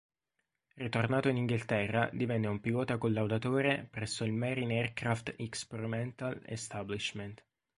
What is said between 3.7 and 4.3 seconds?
presso